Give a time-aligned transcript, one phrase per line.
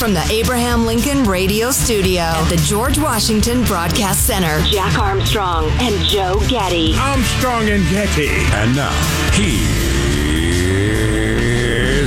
[0.00, 4.62] from the Abraham Lincoln Radio Studio at the George Washington Broadcast Center.
[4.62, 6.94] Jack Armstrong and Joe Getty.
[6.96, 8.30] Armstrong and Getty.
[8.30, 8.90] And now,
[9.34, 9.70] here's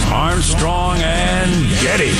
[0.05, 2.15] Armstrong and Getty.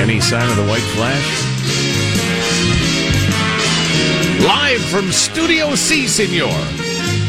[0.00, 1.41] Any sign of the white flash?
[4.42, 6.48] Live from Studio C, Senor.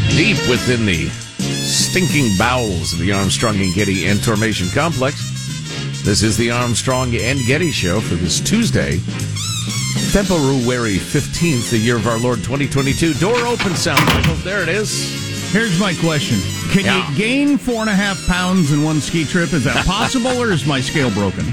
[0.09, 5.17] Deep within the stinking bowels of the Armstrong and Getty Information Complex.
[6.03, 8.97] This is the Armstrong and Getty Show for this Tuesday,
[10.11, 13.13] February 15th, the year of our Lord 2022.
[13.15, 14.35] Door open sound, Michael.
[14.37, 15.51] There it is.
[15.51, 16.39] Here's my question:
[16.71, 17.09] Can Yeah.
[17.11, 19.53] you gain four and a half pounds in one ski trip?
[19.53, 21.45] Is that possible, or is my scale broken?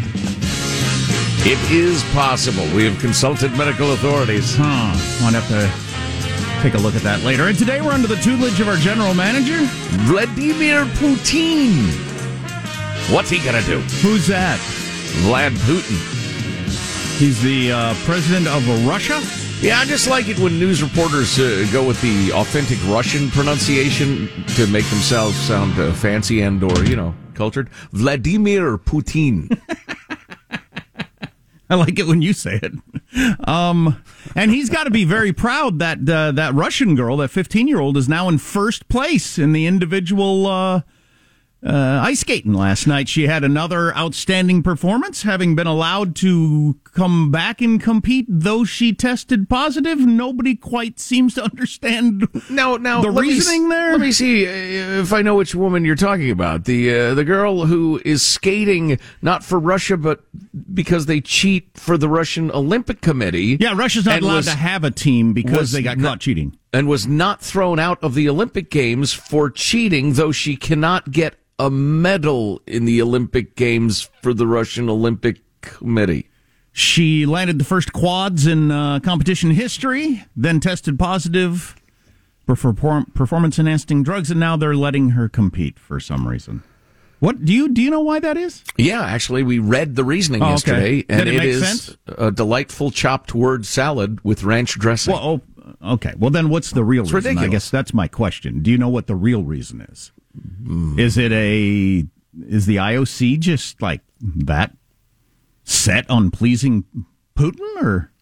[1.43, 2.65] It is possible.
[2.77, 4.55] We have consulted medical authorities.
[4.59, 4.93] Huh.
[5.25, 7.49] Might have to take a look at that later.
[7.49, 9.57] And today we're under the tutelage of our general manager.
[10.05, 11.89] Vladimir Putin.
[13.11, 13.79] What's he gonna do?
[14.03, 14.61] Who's that?
[15.25, 15.97] Vlad Putin.
[17.19, 19.23] He's the uh, president of Russia.
[19.63, 24.29] Yeah, I just like it when news reporters uh, go with the authentic Russian pronunciation
[24.57, 27.71] to make themselves sound uh, fancy and or you know cultured.
[27.93, 29.59] Vladimir Putin.
[31.71, 32.73] I like it when you say it.
[33.49, 34.03] Um,
[34.35, 37.81] and he's got to be very proud that uh, that Russian girl, that 15 year
[37.81, 40.83] old, is now in first place in the individual uh,
[41.65, 43.09] uh, ice skating last night.
[43.09, 48.93] She had another outstanding performance, having been allowed to come back and compete, though she
[48.95, 49.99] tested positive.
[49.99, 53.93] Nobody quite seems to understand Now, now the me reasoning there.
[53.93, 56.65] Let me see uh, if I know which woman you're talking about.
[56.65, 60.23] The uh, the girl who is skating not for Russia, but
[60.73, 63.59] because they cheat for the Russian Olympic Committee.
[63.61, 66.57] Yeah, Russia's not allowed was- to have a team because they got not- caught cheating.
[66.73, 71.37] And was not thrown out of the Olympic Games for cheating, though she cannot get
[71.59, 76.29] a medal in the Olympic Games for the Russian Olympic Committee.
[76.73, 81.75] She landed the first quads in uh, competition history, then tested positive
[82.47, 86.63] for perform- performance enhancing drugs, and now they're letting her compete for some reason.
[87.19, 87.83] What do you do?
[87.83, 88.65] You know why that is?
[88.79, 90.53] Yeah, actually, we read the reasoning Oh, okay.
[90.53, 91.97] yesterday, and Did it it is sense?
[92.07, 95.13] a delightful chopped word salad with ranch dressing.
[95.13, 95.41] Well, oh,
[95.83, 96.15] okay.
[96.19, 97.39] Well, then what's the real reason?
[97.39, 98.63] I guess that's my question.
[98.63, 100.13] Do you know what the real reason is?
[100.65, 100.99] Hmm.
[100.99, 102.05] Is it a
[102.47, 104.77] is the IOC just like that
[105.65, 106.85] set on pleasing
[107.37, 108.13] Putin or?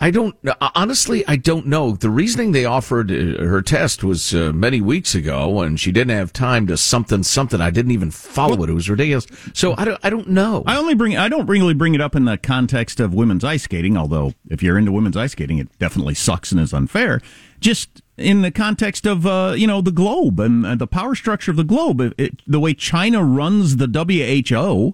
[0.00, 0.36] I don't
[0.74, 1.24] honestly.
[1.28, 1.92] I don't know.
[1.92, 6.16] The reasoning they offered uh, her test was uh, many weeks ago, and she didn't
[6.16, 7.60] have time to something something.
[7.60, 8.70] I didn't even follow it.
[8.70, 9.26] It was ridiculous.
[9.52, 10.00] So I don't.
[10.02, 10.64] I don't know.
[10.66, 13.62] I only bring I don't really bring it up in the context of women's ice
[13.62, 17.20] skating, although if you're into women's ice skating, it definitely sucks and is unfair.
[17.60, 21.52] Just in the context of uh, you know the globe and uh, the power structure
[21.52, 24.92] of the globe, it, it, the way China runs the WHO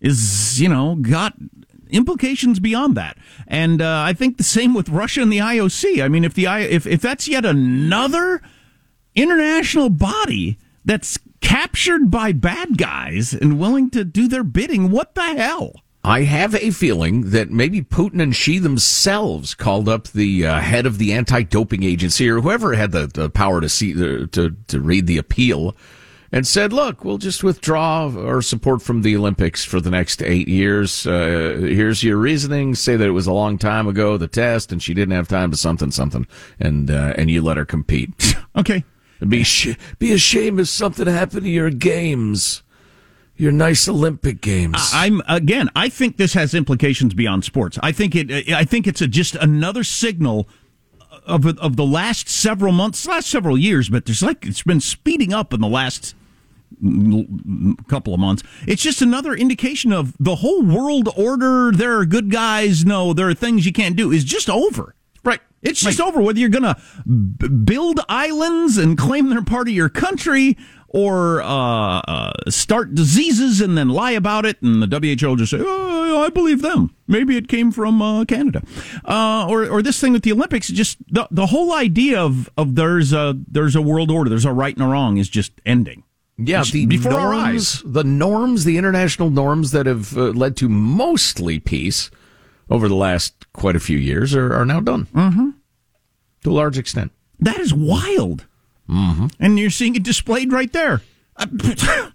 [0.00, 1.34] is you know got
[1.90, 3.16] implications beyond that,
[3.46, 6.02] and uh, I think the same with Russia and the IOC.
[6.02, 8.42] I mean, if the I, if if that's yet another
[9.14, 14.90] international body that's captured by bad guys and willing to do their bidding.
[14.90, 15.82] What the hell?
[16.04, 20.86] I have a feeling that maybe Putin and Xi themselves called up the uh, head
[20.86, 24.80] of the anti-doping agency or whoever had the, the power to see the, to to
[24.80, 25.76] read the appeal
[26.36, 30.48] and said, "Look, we'll just withdraw our support from the Olympics for the next eight
[30.48, 31.06] years.
[31.06, 32.74] Uh, here's your reasoning.
[32.74, 35.50] Say that it was a long time ago, the test, and she didn't have time
[35.50, 36.26] to something something,
[36.60, 38.34] and uh, and you let her compete.
[38.56, 38.84] Okay.
[39.28, 42.62] Be sh- be a shame if something happened to your games,
[43.36, 44.78] your nice Olympic games.
[44.94, 45.68] I'm again.
[45.76, 47.78] I think this has implications beyond sports.
[47.82, 48.50] I think it.
[48.50, 50.48] I think it's a, just another signal
[51.26, 53.90] of of the last several months, last several years.
[53.90, 56.14] But there's like it's been speeding up in the last
[57.88, 58.42] couple of months.
[58.66, 61.72] It's just another indication of the whole world order.
[61.72, 62.84] There are good guys.
[62.84, 64.12] No, there are things you can't do.
[64.12, 64.94] Is just over.
[65.24, 65.40] right.
[65.62, 66.76] It's just over whether you're going to
[67.06, 70.56] b- build islands and claim they're part of your country
[70.88, 74.62] or uh, uh, start diseases and then lie about it.
[74.62, 74.86] And the
[75.18, 76.94] WHO will just say, oh, I believe them.
[77.08, 78.62] Maybe it came from uh, Canada.
[79.04, 82.76] Uh, or, or this thing with the Olympics, just the, the whole idea of, of
[82.76, 86.04] there's, a, there's a world order, there's a right and a wrong is just ending.
[86.38, 87.82] Yeah, the before norms, our eyes.
[87.84, 92.10] the norms, the international norms that have uh, led to mostly peace
[92.68, 95.06] over the last quite a few years are, are now done.
[95.14, 95.50] Mm-hmm.
[96.44, 97.12] To a large extent.
[97.40, 98.46] That is wild.
[98.88, 99.28] Mm-hmm.
[99.40, 101.02] And you're seeing it displayed right there.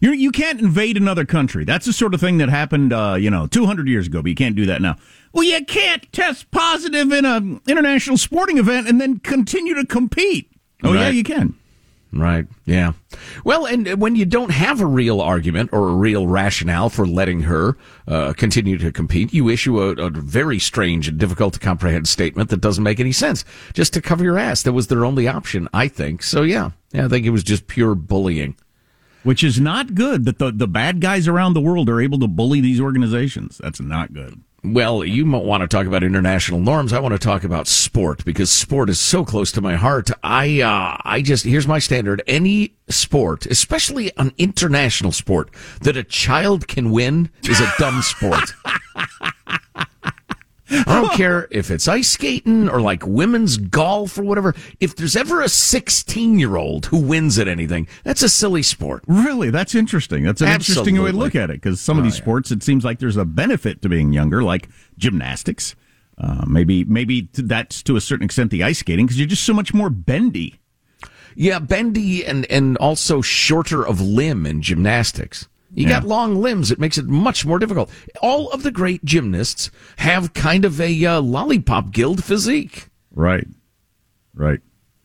[0.00, 1.64] You you can't invade another country.
[1.64, 4.22] That's the sort of thing that happened, uh, you know, 200 years ago.
[4.22, 4.96] But you can't do that now.
[5.32, 10.50] Well, you can't test positive in an international sporting event and then continue to compete.
[10.82, 11.00] Oh right.
[11.00, 11.54] yeah, you can.
[12.14, 12.46] Right.
[12.64, 12.92] Yeah.
[13.44, 17.42] Well, and when you don't have a real argument or a real rationale for letting
[17.42, 17.76] her
[18.06, 22.50] uh, continue to compete, you issue a, a, very strange and difficult to comprehend statement
[22.50, 24.62] that doesn't make any sense, just to cover your ass.
[24.62, 26.22] That was their only option, I think.
[26.22, 28.56] So yeah, yeah, I think it was just pure bullying.
[29.24, 30.24] Which is not good.
[30.26, 33.58] That the the bad guys around the world are able to bully these organizations.
[33.58, 34.40] That's not good.
[34.64, 36.94] Well, you want to talk about international norms.
[36.94, 40.10] I want to talk about sport because sport is so close to my heart.
[40.22, 42.22] I, uh, I just, here's my standard.
[42.26, 45.50] Any sport, especially an international sport
[45.82, 48.54] that a child can win is a dumb sport.
[50.86, 54.54] I don't care if it's ice skating or like women's golf or whatever.
[54.80, 59.04] If there's ever a 16 year old who wins at anything, that's a silly sport.
[59.06, 59.50] Really?
[59.50, 60.24] That's interesting.
[60.24, 60.90] That's an Absolutely.
[60.90, 62.98] interesting way to look at it because some of these oh, sports, it seems like
[62.98, 64.68] there's a benefit to being younger, like
[64.98, 65.74] gymnastics.
[66.16, 69.54] Uh, maybe, maybe that's to a certain extent the ice skating because you're just so
[69.54, 70.60] much more bendy.
[71.34, 75.48] Yeah, bendy and, and also shorter of limb in gymnastics.
[75.74, 76.00] You yeah.
[76.00, 76.70] got long limbs.
[76.70, 77.90] It makes it much more difficult.
[78.22, 82.88] All of the great gymnasts have kind of a uh, lollipop guild physique.
[83.12, 83.46] Right.
[84.34, 84.60] Right.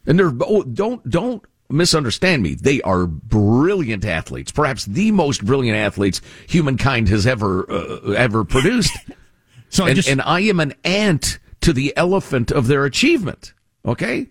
[0.06, 2.56] And they're oh, don't don't misunderstand me.
[2.56, 8.98] They are brilliant athletes, perhaps the most brilliant athletes humankind has ever uh, ever produced.
[9.69, 10.10] so and, just...
[10.10, 13.54] and I am an ant to the elephant of their achievement.
[13.86, 14.27] Okay.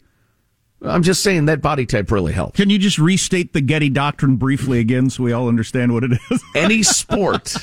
[0.82, 2.56] I'm just saying that body type really helps.
[2.56, 6.12] Can you just restate the Getty doctrine briefly again so we all understand what it
[6.30, 6.42] is?
[6.54, 7.56] Any sport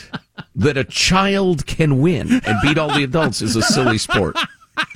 [0.55, 4.37] that a child can win and beat all the adults is a silly sport.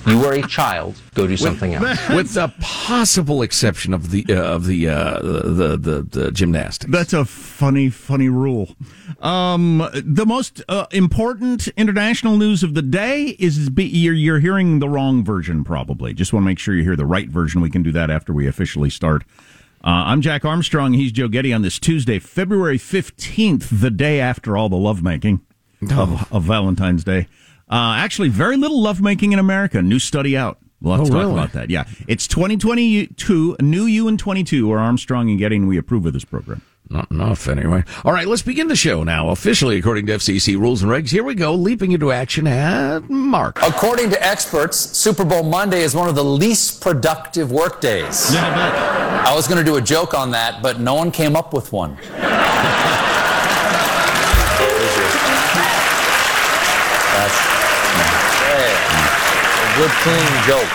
[0.06, 1.00] You are a child.
[1.14, 2.08] Go do something with, else.
[2.14, 6.90] With the possible exception of the uh, of the, uh, the, the the gymnastics.
[6.90, 8.74] That's a funny funny rule.
[9.20, 14.78] Um, the most uh, important international news of the day is be, you're, you're hearing
[14.78, 15.64] the wrong version.
[15.64, 16.14] Probably.
[16.14, 17.60] Just want to make sure you hear the right version.
[17.60, 19.24] We can do that after we officially start.
[19.82, 20.92] Uh, I'm Jack Armstrong.
[20.92, 25.40] He's Joe Getty on this Tuesday, February 15th, the day after all the lovemaking
[25.90, 26.02] oh.
[26.02, 27.28] of, of Valentine's Day.
[27.70, 29.80] Uh, actually, very little lovemaking in America.
[29.80, 30.58] New study out.
[30.80, 31.32] We'll have oh, to talk really?
[31.32, 31.70] about that.
[31.70, 31.84] Yeah.
[32.08, 35.66] It's 2022, new you in 22, or Armstrong and Getting.
[35.66, 36.62] We approve of this program.
[36.92, 37.84] Not enough, anyway.
[38.04, 39.28] All right, let's begin the show now.
[39.28, 43.60] Officially, according to FCC rules and regs, here we go, leaping into action at Mark.
[43.62, 48.34] According to experts, Super Bowl Monday is one of the least productive work days.
[48.34, 51.54] Yeah, I was going to do a joke on that, but no one came up
[51.54, 51.96] with one.
[59.80, 60.68] good clean joke.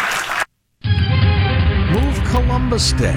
[1.94, 3.14] Move Columbus Day.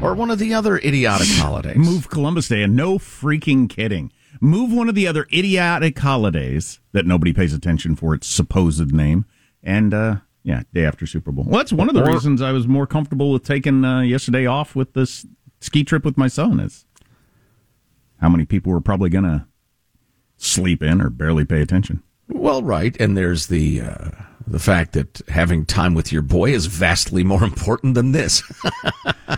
[0.00, 1.76] Or one of the other idiotic holidays.
[1.76, 4.12] Move Columbus Day, and no freaking kidding.
[4.40, 9.24] Move one of the other idiotic holidays that nobody pays attention for its supposed name,
[9.64, 11.46] and uh, yeah, day after Super Bowl.
[11.48, 14.46] Well, that's one of the or, reasons I was more comfortable with taking uh, yesterday
[14.46, 15.26] off with this
[15.60, 16.60] ski trip with my son.
[16.60, 16.84] Is
[18.20, 19.44] how many people were probably going to
[20.36, 22.04] sleep in or barely pay attention.
[22.28, 24.10] Well, right, and there's the uh,
[24.46, 28.42] the fact that having time with your boy is vastly more important than this.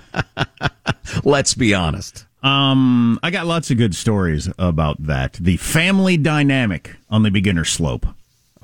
[1.25, 2.27] Let's be honest.
[2.43, 5.35] Um, I got lots of good stories about that.
[5.35, 8.07] The family dynamic on the beginner slope.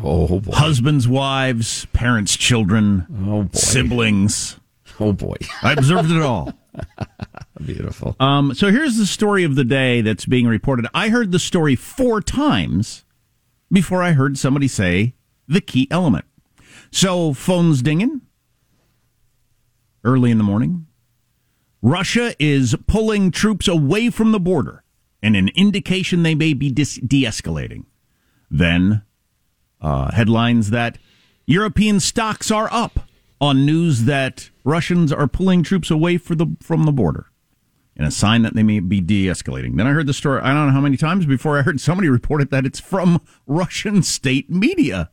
[0.02, 0.52] Oh boy.
[0.52, 3.48] Husbands, wives, parents, children, oh boy.
[3.58, 4.58] siblings.
[5.00, 5.36] Oh boy.
[5.62, 6.52] I observed it all.
[7.64, 8.16] Beautiful.
[8.20, 10.86] Um, so here's the story of the day that's being reported.
[10.92, 13.04] I heard the story four times
[13.72, 15.14] before I heard somebody say
[15.48, 16.24] the key element.
[16.94, 18.20] So phones dinging
[20.04, 20.86] early in the morning.
[21.82, 24.84] Russia is pulling troops away from the border
[25.20, 26.84] and an indication they may be de
[27.24, 27.86] escalating.
[28.48, 29.02] Then
[29.80, 30.98] uh, headlines that
[31.46, 33.00] European stocks are up
[33.40, 37.26] on news that Russians are pulling troops away the, from the border
[37.96, 39.76] and a sign that they may be de escalating.
[39.76, 42.08] Then I heard the story, I don't know how many times before I heard somebody
[42.18, 45.10] report it that it's from Russian state media.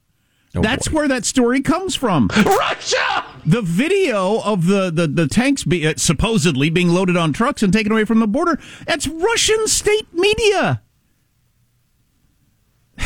[0.55, 0.95] Oh That's boy.
[0.95, 2.29] where that story comes from.
[2.45, 3.25] Russia!
[3.45, 7.71] The video of the, the, the tanks be, uh, supposedly being loaded on trucks and
[7.71, 10.81] taken away from the border, that's Russian state media.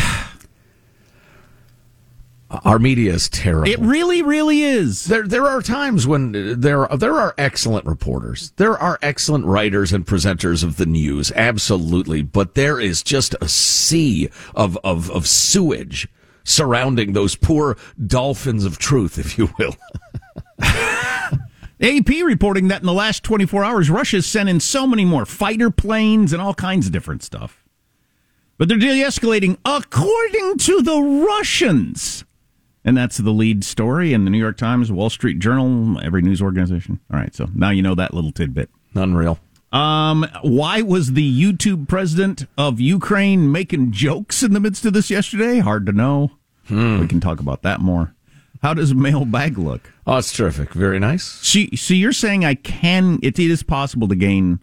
[2.66, 3.70] Our media is terrible.
[3.70, 5.06] It really, really is.
[5.06, 8.54] There, there are times when there, there are excellent reporters.
[8.56, 12.24] There are excellent writers and presenters of the news, absolutely.
[12.24, 16.08] But there is just a sea of, of, of sewage
[16.46, 17.76] surrounding those poor
[18.06, 19.76] dolphins of truth, if you will.
[21.82, 25.70] AP reporting that in the last 24 hours, Russia's sent in so many more fighter
[25.70, 27.66] planes and all kinds of different stuff.
[28.58, 32.24] But they're de escalating according to the Russians.
[32.86, 36.42] And that's the lead story in the New York Times, Wall Street Journal, every news
[36.42, 37.00] organization.
[37.12, 38.70] All right, so now you know that little tidbit.
[38.94, 39.40] Unreal.
[39.72, 45.10] Um, why was the YouTube president of Ukraine making jokes in the midst of this
[45.10, 45.60] yesterday?
[45.60, 46.32] Hard to know.
[46.68, 47.00] Hmm.
[47.00, 48.16] We can talk about that more.
[48.62, 49.92] How does mailbag look?
[50.08, 50.74] Oh, it's terrific.
[50.74, 51.24] Very nice.
[51.24, 53.20] See, so you're saying I can?
[53.22, 54.60] It, it is possible to gain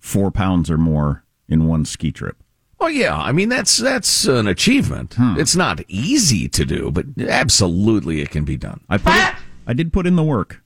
[0.00, 2.36] four pounds or more in one ski trip.
[2.80, 5.14] Oh yeah, I mean that's that's an achievement.
[5.14, 5.38] Hmm.
[5.38, 8.80] It's not easy to do, but absolutely it can be done.
[8.90, 9.34] I put it,
[9.66, 10.60] I did put in the work.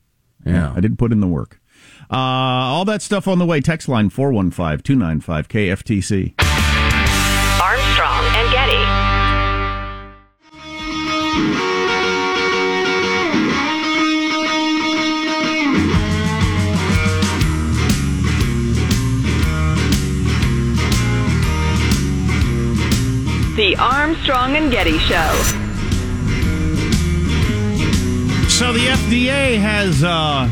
[0.44, 1.60] Yeah, I did put in the work.
[2.10, 3.60] Uh, all that stuff on the way.
[3.60, 6.34] Text line 415 295 KFTC.
[7.60, 9.08] Armstrong and Getty.
[23.56, 25.32] The Armstrong and Getty Show.
[28.48, 30.48] So the FDA has uh,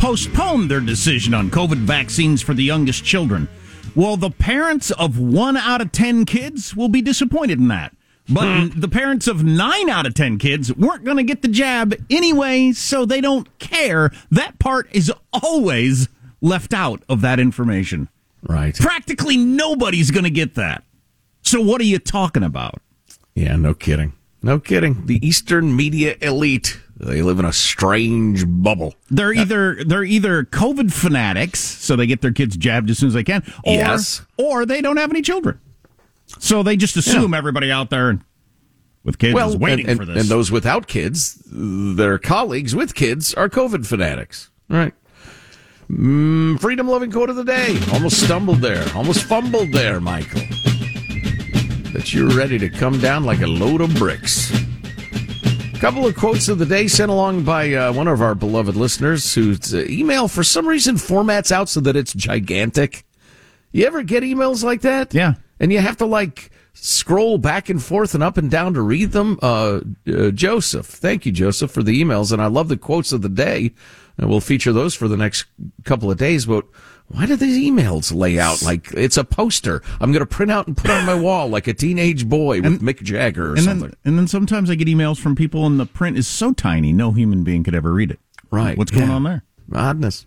[0.00, 3.48] postponed their decision on COVID vaccines for the youngest children.
[3.94, 7.94] Well, the parents of one out of 10 kids will be disappointed in that.
[8.28, 8.80] But hmm.
[8.80, 12.72] the parents of nine out of 10 kids weren't going to get the jab anyway,
[12.72, 14.10] so they don't care.
[14.30, 16.08] That part is always
[16.40, 18.08] left out of that information.
[18.42, 18.74] Right.
[18.74, 20.82] Practically nobody's going to get that.
[21.42, 22.80] So what are you talking about?
[23.34, 24.14] Yeah, no kidding.
[24.42, 25.06] No kidding.
[25.06, 26.80] The Eastern media elite.
[26.96, 28.94] They live in a strange bubble.
[29.10, 33.14] They're either they're either COVID fanatics, so they get their kids jabbed as soon as
[33.14, 34.22] they can, or yes.
[34.36, 35.60] or they don't have any children.
[36.38, 37.38] So they just assume yeah.
[37.38, 38.20] everybody out there
[39.02, 40.20] with kids well, is waiting and, for this.
[40.20, 44.50] And those without kids, their colleagues with kids are COVID fanatics.
[44.68, 44.94] Right.
[45.90, 47.78] Mm, freedom loving quote of the day.
[47.92, 48.86] Almost stumbled there.
[48.94, 50.42] Almost fumbled there, Michael
[51.92, 54.52] that you're ready to come down like a load of bricks.
[55.80, 59.34] Couple of quotes of the day sent along by uh, one of our beloved listeners
[59.34, 63.06] whose uh, email, for some reason, formats out so that it's gigantic.
[63.72, 65.14] You ever get emails like that?
[65.14, 65.34] Yeah.
[65.58, 69.12] And you have to like scroll back and forth and up and down to read
[69.12, 69.38] them.
[69.40, 72.30] Uh, uh, Joseph, thank you, Joseph, for the emails.
[72.30, 73.72] And I love the quotes of the day.
[74.18, 75.46] And we'll feature those for the next
[75.84, 76.44] couple of days.
[76.44, 76.66] But
[77.10, 79.82] why do these emails lay out like it's a poster?
[80.00, 82.66] I'm going to print out and put on my wall like a teenage boy with
[82.66, 83.88] and, Mick Jagger or and something.
[83.88, 86.92] Then, and then sometimes I get emails from people and the print is so tiny,
[86.92, 88.20] no human being could ever read it.
[88.52, 88.78] Right.
[88.78, 89.14] What's going yeah.
[89.14, 89.42] on there?
[89.74, 90.26] Oddness.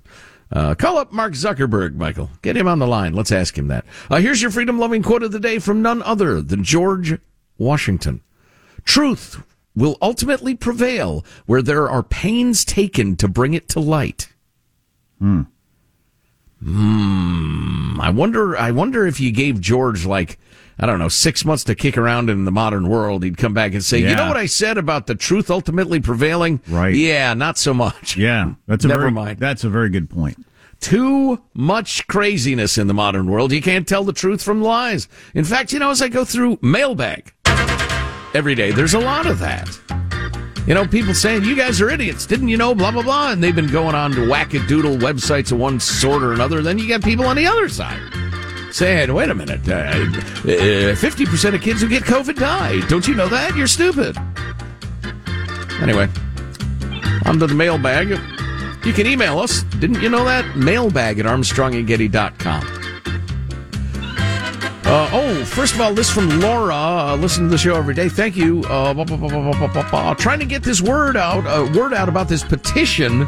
[0.52, 2.30] Uh, call up Mark Zuckerberg, Michael.
[2.42, 3.14] Get him on the line.
[3.14, 3.86] Let's ask him that.
[4.10, 7.18] Uh, here's your freedom loving quote of the day from none other than George
[7.58, 8.22] Washington.
[8.84, 9.42] Truth
[9.74, 14.34] will ultimately prevail where there are pains taken to bring it to light.
[15.20, 15.44] Hmm.
[16.64, 18.00] Hmm.
[18.00, 18.58] I wonder.
[18.58, 20.40] I wonder if you gave George like
[20.80, 23.74] I don't know six months to kick around in the modern world, he'd come back
[23.74, 24.10] and say, yeah.
[24.10, 26.62] "You know what I said about the truth ultimately prevailing?
[26.68, 26.96] Right?
[26.96, 28.18] Yeah, not so much.
[28.24, 29.40] Yeah, that's a never very, mind.
[29.40, 30.46] That's a very good point.
[30.80, 33.52] Too much craziness in the modern world.
[33.52, 35.10] You can't tell the truth from lies.
[35.34, 37.34] In fact, you know, as I go through mailbag
[38.34, 40.03] every day, there's a lot of that.
[40.66, 42.26] You know, people saying, you guys are idiots.
[42.26, 42.74] Didn't you know?
[42.74, 43.32] Blah, blah, blah.
[43.32, 46.62] And they've been going on to wackadoodle websites of one sort or another.
[46.62, 48.00] Then you got people on the other side
[48.72, 52.80] saying, wait a minute, uh, 50% uh, of kids who get COVID die.
[52.88, 53.56] Don't you know that?
[53.56, 54.18] You're stupid.
[55.82, 56.08] Anyway,
[57.26, 58.10] on to the mailbag.
[58.86, 59.64] You can email us.
[59.80, 60.56] Didn't you know that?
[60.56, 62.83] Mailbag at armstrongandgetty.com.
[64.94, 66.76] Uh, oh, first of all, this from Laura.
[66.76, 68.08] Uh, listen to the show every day.
[68.08, 68.64] Thank you.
[68.66, 73.22] Uh, trying to get this word out, uh, word out about this petition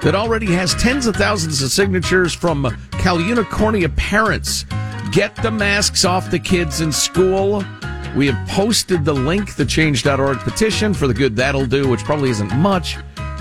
[0.00, 4.64] that already has tens of thousands of signatures from Calunicornia parents.
[5.12, 7.62] Get the masks off the kids in school.
[8.16, 12.30] We have posted the link, the change.org petition for the good that'll do, which probably
[12.30, 12.96] isn't much.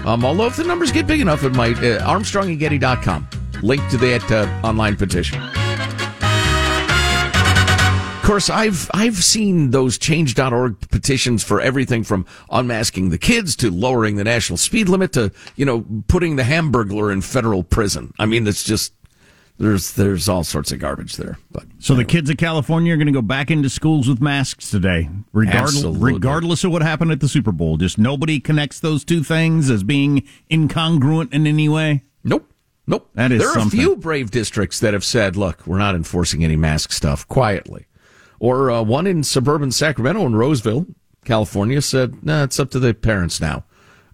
[0.05, 1.77] Um, although if the numbers get big enough, it might.
[1.77, 3.29] Uh, ArmstrongandGetty.com.
[3.63, 5.41] Link to that uh, online petition
[8.29, 14.17] course, I've I've seen those change.org petitions for everything from unmasking the kids to lowering
[14.17, 18.13] the national speed limit to, you know, putting the hamburglar in federal prison.
[18.19, 18.93] I mean, it's just
[19.57, 21.39] there's there's all sorts of garbage there.
[21.51, 22.03] But so anyway.
[22.03, 25.83] the kids of California are going to go back into schools with masks today, regardless
[25.83, 27.77] regardless of what happened at the Super Bowl.
[27.77, 32.03] Just nobody connects those two things as being incongruent in any way.
[32.23, 32.45] Nope.
[32.85, 33.09] Nope.
[33.15, 33.79] That is there are something.
[33.79, 37.87] a few brave districts that have said, "Look, we're not enforcing any mask stuff quietly."
[38.39, 40.87] Or uh, one in suburban Sacramento in Roseville,
[41.25, 43.65] California, said, nah, it's up to the parents now.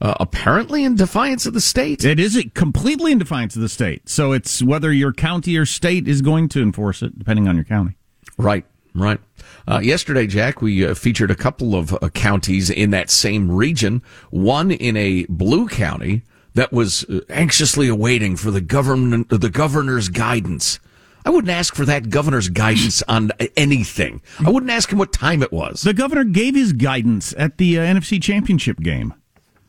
[0.02, 2.04] Uh, apparently in defiance of the state.
[2.04, 4.10] It is completely in defiance of the state.
[4.10, 7.64] So it's whether your county or state is going to enforce it, depending on your
[7.64, 7.96] county.
[8.38, 9.22] Right, right.
[9.68, 14.02] Uh, yesterday, Jack, we uh, featured a couple of uh, counties in that same region.
[14.32, 16.24] One in a blue county
[16.56, 20.80] that was uh, anxiously awaiting for the government, the governor's guidance.
[21.26, 24.22] I wouldn't ask for that governor's guidance on anything.
[24.46, 25.82] I wouldn't ask him what time it was.
[25.82, 29.14] The governor gave his guidance at the uh, NFC Championship game.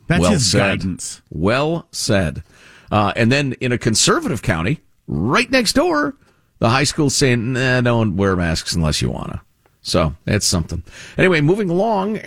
[0.05, 0.79] That's well his said.
[0.79, 1.21] guidance.
[1.29, 2.43] Well said.
[2.91, 6.15] Uh, and then in a conservative county, right next door,
[6.59, 9.41] the high school's saying, nah, don't wear masks unless you want to.
[9.81, 10.83] So that's something.
[11.17, 12.19] Anyway, moving along.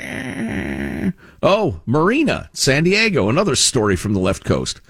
[1.43, 4.81] Oh, Marina, San Diego, another story from the left coast.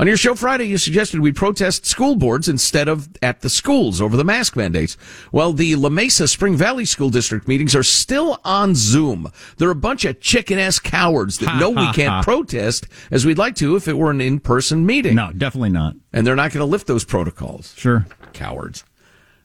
[0.00, 4.00] On your show Friday, you suggested we protest school boards instead of at the schools
[4.00, 4.96] over the mask mandates.
[5.30, 9.30] Well, the La Mesa Spring Valley School District meetings are still on Zoom.
[9.58, 13.56] They're a bunch of chicken ass cowards that know we can't protest as we'd like
[13.56, 15.16] to if it were an in person meeting.
[15.16, 15.96] No, definitely not.
[16.14, 17.74] And they're not going to lift those protocols.
[17.76, 18.06] Sure.
[18.32, 18.84] Cowards.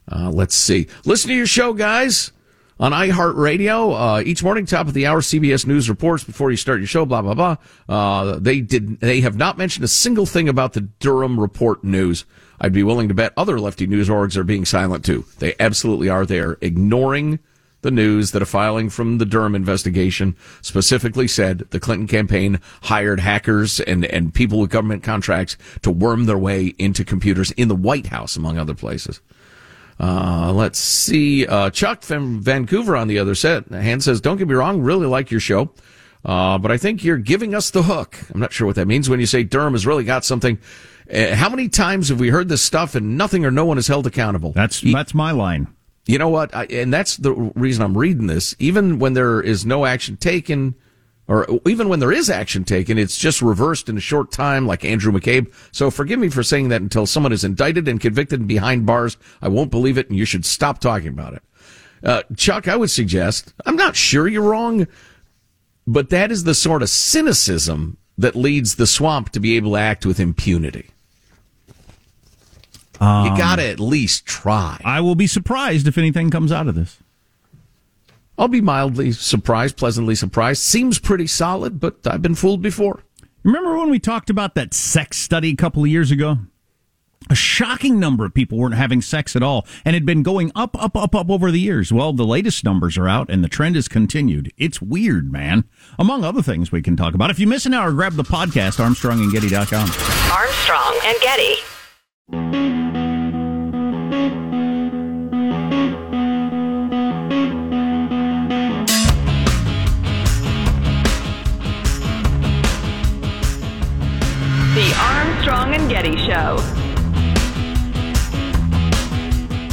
[0.09, 0.87] Uh, let's see.
[1.03, 2.31] Listen to your show, guys
[2.79, 4.19] on iHeartRadio.
[4.19, 7.05] Uh, each morning, top of the hour, CBS News reports before you start your show.
[7.05, 7.57] Blah blah blah.
[7.87, 8.99] Uh, they did.
[8.99, 12.25] They have not mentioned a single thing about the Durham report news.
[12.59, 15.25] I'd be willing to bet other lefty news orgs are being silent too.
[15.39, 16.25] They absolutely are.
[16.25, 17.39] They are ignoring
[17.85, 23.19] the news that a filing from the Durham investigation specifically said the Clinton campaign hired
[23.19, 27.75] hackers and, and people with government contracts to worm their way into computers in the
[27.75, 29.21] White House, among other places.
[29.99, 31.47] Uh, let's see.
[31.47, 33.67] Uh, Chuck from Vancouver on the other set.
[33.69, 35.71] Hand says, don't get me wrong, really like your show.
[36.23, 38.17] Uh, but I think you're giving us the hook.
[38.33, 40.59] I'm not sure what that means when you say Durham has really got something.
[41.13, 43.87] Uh, how many times have we heard this stuff and nothing or no one is
[43.87, 44.51] held accountable?
[44.51, 45.67] That's, that's my line.
[46.07, 46.55] You know what?
[46.55, 48.55] I, and that's the reason I'm reading this.
[48.59, 50.75] Even when there is no action taken,
[51.27, 54.85] or even when there is action taken, it's just reversed in a short time, like
[54.85, 55.51] Andrew McCabe.
[55.71, 59.17] So forgive me for saying that until someone is indicted and convicted and behind bars,
[59.41, 61.43] I won't believe it, and you should stop talking about it.
[62.03, 64.87] Uh, Chuck, I would suggest, I'm not sure you're wrong,
[65.87, 69.77] but that is the sort of cynicism that leads the swamp to be able to
[69.77, 70.89] act with impunity.
[72.99, 74.79] Um, you gotta at least try.
[74.85, 76.97] I will be surprised if anything comes out of this.
[78.37, 80.61] I'll be mildly surprised, pleasantly surprised.
[80.61, 83.03] Seems pretty solid, but I've been fooled before.
[83.43, 86.39] Remember when we talked about that sex study a couple of years ago?
[87.29, 90.81] A shocking number of people weren't having sex at all and had been going up,
[90.81, 91.91] up, up, up over the years.
[91.91, 94.51] Well, the latest numbers are out and the trend has continued.
[94.57, 95.65] It's weird, man.
[95.97, 97.31] Among other things we can talk about.
[97.31, 99.89] If you miss an hour, grab the podcast, Armstrong and ArmstrongandGetty.com.
[100.31, 101.74] Armstrong and Getty.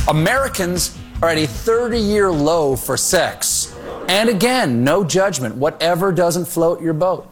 [0.08, 3.76] Americans are at a 30 year low for sex.
[4.08, 7.28] And again, no judgment, whatever doesn't float your boat.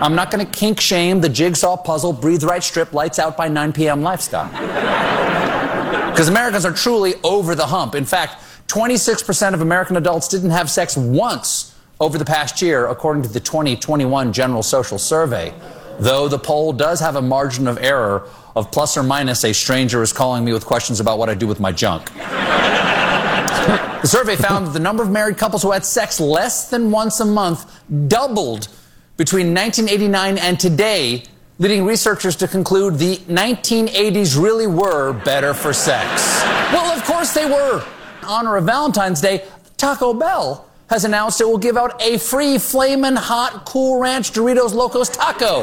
[0.00, 3.48] I'm not going to kink shame the jigsaw puzzle, breathe right strip, lights out by
[3.48, 4.02] 9 p.m.
[4.02, 4.50] lifestyle.
[6.10, 7.94] Because Americans are truly over the hump.
[7.94, 13.22] In fact, 26% of American adults didn't have sex once over the past year, according
[13.22, 15.54] to the 2021 General Social Survey
[16.00, 20.02] though the poll does have a margin of error of plus or minus a stranger
[20.02, 22.12] is calling me with questions about what I do with my junk.
[22.14, 27.20] the survey found that the number of married couples who had sex less than once
[27.20, 28.68] a month doubled
[29.16, 31.22] between 1989 and today,
[31.58, 36.40] leading researchers to conclude the 1980s really were better for sex.
[36.72, 37.84] Well, of course they were.
[38.22, 39.44] In honor of Valentine's Day,
[39.76, 44.74] Taco Bell has announced it will give out a free flamin' hot Cool Ranch Doritos
[44.74, 45.62] Locos taco.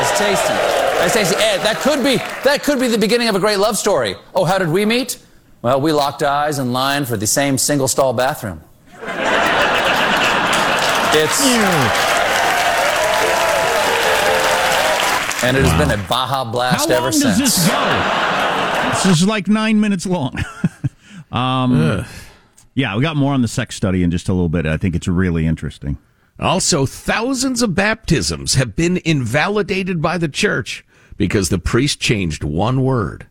[0.00, 0.54] It's tasty.
[0.98, 1.36] That's tasty.
[1.36, 4.16] Ed, that could be that could be the beginning of a great love story.
[4.34, 5.18] Oh, how did we meet?
[5.60, 8.62] Well, we locked eyes in line for the same single stall bathroom.
[11.12, 11.40] It's
[15.42, 17.38] and it has been a Baja blast How ever long since.
[17.38, 19.10] does this go?
[19.10, 20.34] this is like nine minutes long.
[21.32, 22.06] um,
[22.80, 24.66] yeah, we got more on the sex study in just a little bit.
[24.66, 25.98] I think it's really interesting.
[26.38, 30.84] Also, thousands of baptisms have been invalidated by the church
[31.16, 33.26] because the priest changed one word.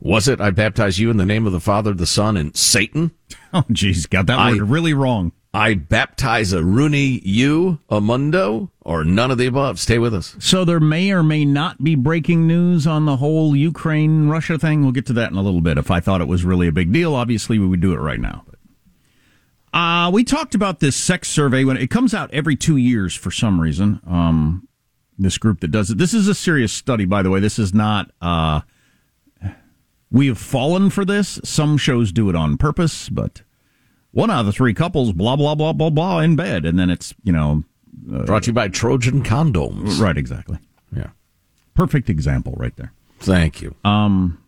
[0.00, 3.12] Was it, I baptize you in the name of the Father, the Son, and Satan?
[3.52, 5.32] Oh, geez, got that I- word really wrong.
[5.52, 9.80] I baptize a Rooney you, a mundo, or none of the above.
[9.80, 10.36] Stay with us.
[10.38, 14.82] So there may or may not be breaking news on the whole Ukraine Russia thing.
[14.82, 15.76] We'll get to that in a little bit.
[15.76, 18.20] If I thought it was really a big deal, obviously we would do it right
[18.20, 18.44] now.
[19.72, 23.30] Uh, we talked about this sex survey when it comes out every two years for
[23.30, 24.00] some reason.
[24.06, 24.68] Um,
[25.18, 25.98] this group that does it.
[25.98, 27.40] This is a serious study, by the way.
[27.40, 28.10] This is not.
[28.20, 28.62] Uh,
[30.10, 31.40] we have fallen for this.
[31.44, 33.42] Some shows do it on purpose, but
[34.12, 36.90] one out of the three couples, blah blah blah blah blah, in bed, and then
[36.90, 37.64] it's you know,
[38.12, 40.00] uh, brought to you by Trojan condoms.
[40.00, 40.58] Right, exactly.
[40.94, 41.10] Yeah,
[41.74, 42.92] perfect example right there.
[43.20, 43.74] Thank you.
[43.84, 44.42] Um,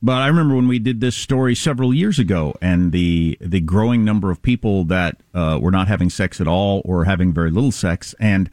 [0.00, 4.04] but I remember when we did this story several years ago, and the the growing
[4.04, 7.72] number of people that uh, were not having sex at all or having very little
[7.72, 8.50] sex, and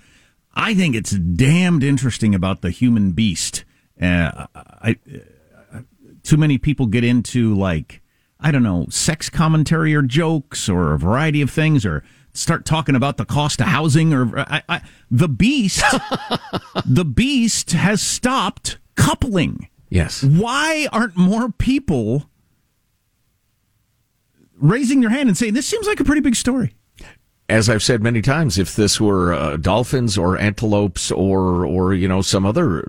[0.54, 3.64] I think it's damned interesting about the human beast.
[4.02, 4.98] Uh, I,
[5.74, 5.80] uh,
[6.24, 8.01] too many people get into like
[8.42, 12.96] I don't know sex commentary or jokes or a variety of things or start talking
[12.96, 15.84] about the cost of housing or I, I, the beast.
[16.86, 19.70] the beast has stopped coupling.
[19.90, 20.24] Yes.
[20.24, 22.30] Why aren't more people
[24.58, 26.74] raising their hand and saying, this seems like a pretty big story?
[27.52, 32.08] As I've said many times, if this were uh, dolphins or antelopes or, or, you
[32.08, 32.84] know, some other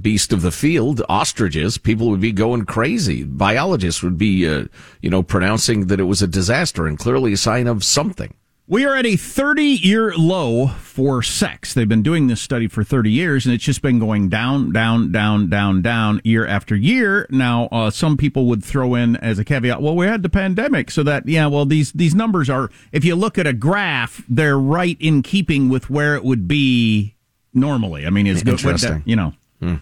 [0.00, 3.24] beast of the field, ostriches, people would be going crazy.
[3.24, 4.66] Biologists would be, uh,
[5.02, 8.32] you know, pronouncing that it was a disaster and clearly a sign of something.
[8.66, 11.74] We are at a 30 year low for sex.
[11.74, 15.12] They've been doing this study for 30 years, and it's just been going down, down,
[15.12, 17.26] down, down, down year after year.
[17.28, 20.90] Now, uh, some people would throw in as a caveat, well, we had the pandemic,
[20.90, 24.58] so that, yeah, well, these, these numbers are, if you look at a graph, they're
[24.58, 27.16] right in keeping with where it would be
[27.52, 28.06] normally.
[28.06, 29.02] I mean, it's Interesting.
[29.04, 29.34] you know.
[29.60, 29.74] Hmm.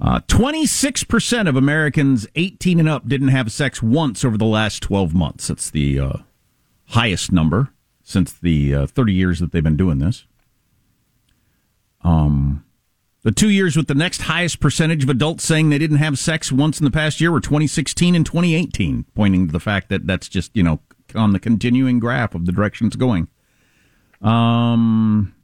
[0.00, 5.14] Uh, 26% of Americans 18 and up didn't have sex once over the last 12
[5.14, 5.46] months.
[5.46, 6.12] That's the uh,
[6.86, 7.70] highest number
[8.06, 10.26] since the uh, 30 years that they've been doing this.
[12.04, 12.64] Um,
[13.24, 16.52] the two years with the next highest percentage of adults saying they didn't have sex
[16.52, 20.28] once in the past year were 2016 and 2018, pointing to the fact that that's
[20.28, 20.78] just, you know,
[21.16, 23.26] on the continuing graph of the direction it's going.
[24.22, 25.34] Um,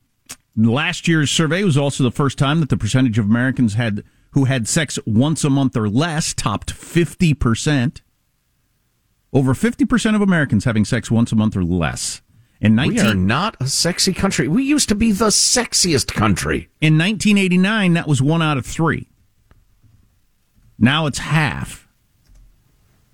[0.56, 4.44] last year's survey was also the first time that the percentage of Americans had who
[4.44, 8.02] had sex once a month or less topped 50%.
[9.32, 12.22] Over 50% of Americans having sex once a month or less.
[12.62, 14.46] In 19- we are not a sexy country.
[14.46, 16.68] We used to be the sexiest country.
[16.80, 19.08] In 1989, that was one out of three.
[20.78, 21.88] Now it's half.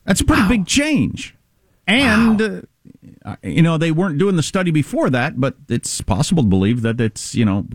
[0.04, 0.48] That's a pretty wow.
[0.48, 1.34] big change.
[1.86, 2.62] And, wow.
[3.24, 6.82] uh, you know, they weren't doing the study before that, but it's possible to believe
[6.82, 7.66] that it's, you know,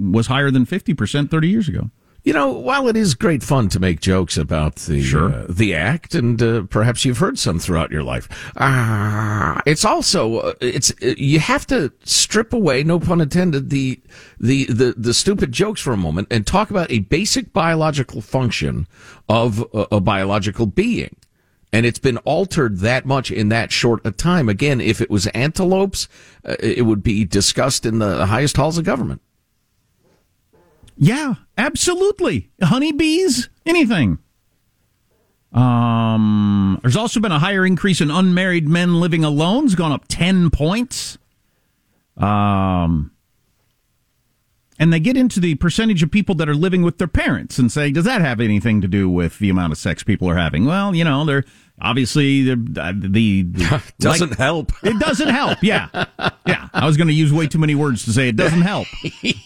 [0.00, 1.90] was higher than 50% 30 years ago.
[2.26, 5.32] You know, while it is great fun to make jokes about the sure.
[5.32, 10.38] uh, the act, and uh, perhaps you've heard some throughout your life, uh, it's also
[10.38, 14.00] uh, it's uh, you have to strip away, no pun intended, the,
[14.40, 18.88] the the the stupid jokes for a moment and talk about a basic biological function
[19.28, 21.14] of a, a biological being.
[21.72, 24.48] And it's been altered that much in that short a time.
[24.48, 26.08] Again, if it was antelopes,
[26.44, 29.22] uh, it would be discussed in the highest halls of government.
[30.96, 32.50] Yeah, absolutely.
[32.62, 34.18] Honeybees, anything.
[35.52, 39.66] Um, there's also been a higher increase in unmarried men living alone.
[39.66, 41.18] It's gone up 10 points.
[42.16, 43.12] Um,
[44.78, 47.72] and they get into the percentage of people that are living with their parents and
[47.72, 50.66] say, does that have anything to do with the amount of sex people are having?
[50.66, 51.44] Well, you know, they're
[51.80, 54.72] obviously uh, the the, the doesn't like, help.
[54.82, 55.62] It doesn't help.
[55.62, 55.88] Yeah,
[56.46, 56.68] yeah.
[56.72, 58.86] I was going to use way too many words to say it doesn't help,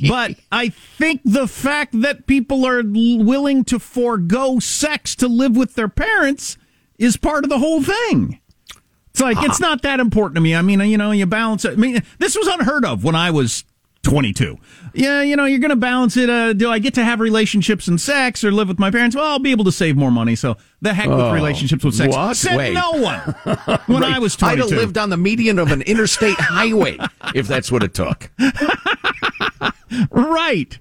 [0.08, 5.74] but I think the fact that people are willing to forego sex to live with
[5.74, 6.56] their parents
[6.98, 8.40] is part of the whole thing.
[9.10, 10.54] It's like it's not that important to me.
[10.54, 11.72] I mean, you know, you balance it.
[11.72, 13.64] I mean, this was unheard of when I was
[14.02, 14.56] 22.
[14.94, 16.30] Yeah, you know, you're going to balance it.
[16.30, 19.14] Uh, do I get to have relationships and sex or live with my parents?
[19.14, 20.34] Well, I'll be able to save more money.
[20.36, 22.14] So the heck with oh, relationships with sex.
[22.14, 22.36] What?
[22.36, 22.72] Said Wait.
[22.72, 23.20] no one
[23.86, 24.14] when right.
[24.14, 24.52] I was 22.
[24.52, 26.98] I'd have lived on the median of an interstate highway
[27.34, 28.30] if that's what it took.
[30.10, 30.78] right.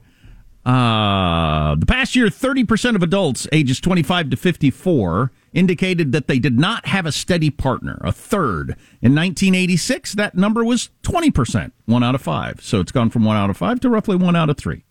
[0.65, 6.59] Uh, the past year, 30% of adults ages 25 to 54 indicated that they did
[6.59, 7.99] not have a steady partner.
[8.03, 8.75] A third.
[9.01, 12.61] In 1986, that number was 20%, one out of five.
[12.61, 14.83] So it's gone from one out of five to roughly one out of three.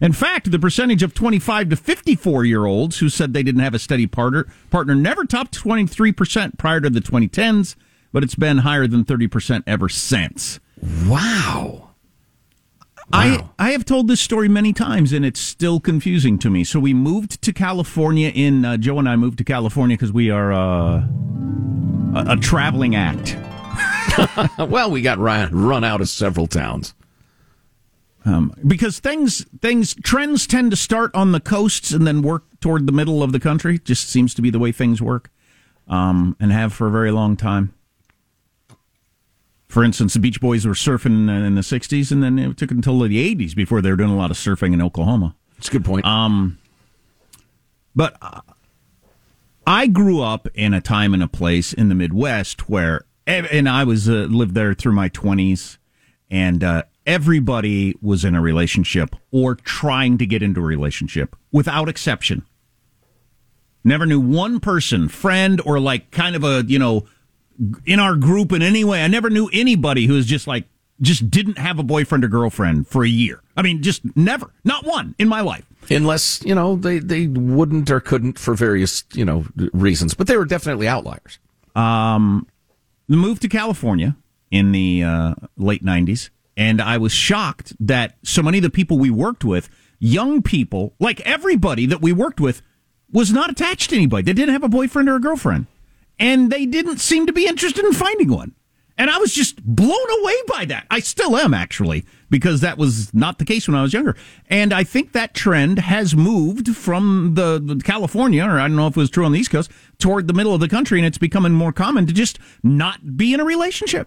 [0.00, 3.74] In fact, the percentage of 25 to 54 year olds who said they didn't have
[3.74, 7.76] a steady partner, partner never topped 23% prior to the 2010s,
[8.12, 10.58] but it's been higher than 30% ever since.
[13.12, 13.50] Wow.
[13.58, 16.62] I I have told this story many times, and it's still confusing to me.
[16.62, 18.30] So we moved to California.
[18.32, 21.06] In uh, Joe and I moved to California because we are uh,
[22.14, 23.36] a, a, traveling act.
[24.58, 26.94] well, we got run, run out of several towns.
[28.24, 32.86] Um, because things things trends tend to start on the coasts and then work toward
[32.86, 33.78] the middle of the country.
[33.80, 35.30] Just seems to be the way things work,
[35.88, 37.74] um, and have for a very long time.
[39.70, 42.98] For instance, the Beach Boys were surfing in the 60s, and then it took until
[42.98, 45.36] the 80s before they were doing a lot of surfing in Oklahoma.
[45.58, 46.04] It's a good point.
[46.04, 46.58] Um,
[47.94, 48.16] but
[49.68, 53.84] I grew up in a time and a place in the Midwest where, and I
[53.84, 55.78] was uh, lived there through my 20s,
[56.28, 61.88] and uh, everybody was in a relationship or trying to get into a relationship without
[61.88, 62.44] exception.
[63.84, 67.06] Never knew one person, friend, or like kind of a, you know,
[67.84, 69.02] in our group in any way.
[69.02, 70.64] I never knew anybody who was just like,
[71.00, 73.42] just didn't have a boyfriend or girlfriend for a year.
[73.56, 74.52] I mean, just never.
[74.64, 75.64] Not one in my life.
[75.90, 80.14] Unless, you know, they, they wouldn't or couldn't for various, you know, reasons.
[80.14, 81.38] But they were definitely outliers.
[81.74, 82.46] Um,
[83.08, 84.16] the move to California
[84.50, 88.98] in the uh, late 90s, and I was shocked that so many of the people
[88.98, 92.62] we worked with, young people, like everybody that we worked with,
[93.10, 94.22] was not attached to anybody.
[94.22, 95.66] They didn't have a boyfriend or a girlfriend.
[96.20, 98.54] And they didn't seem to be interested in finding one.
[99.00, 100.86] And I was just blown away by that.
[100.90, 104.14] I still am, actually, because that was not the case when I was younger.
[104.50, 108.88] And I think that trend has moved from the, the, California, or I don't know
[108.88, 111.06] if it was true on the East Coast, toward the middle of the country, and
[111.06, 114.06] it's becoming more common to just not be in a relationship.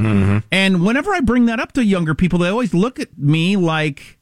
[0.00, 0.38] Mm-hmm.
[0.50, 4.18] And whenever I bring that up to younger people, they always look at me like,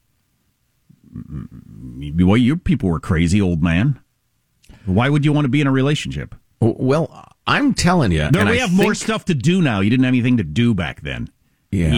[1.16, 3.98] mm, mm, mm, well, your people were crazy, old man.
[4.84, 6.34] Why would you want to be in a relationship?
[6.60, 9.80] Well, I'm telling you, there, we I have think, more stuff to do now.
[9.80, 11.28] You didn't have anything to do back then.
[11.70, 11.92] Yeah,